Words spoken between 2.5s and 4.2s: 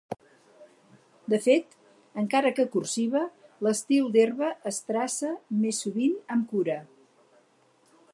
que cursiva, l'estil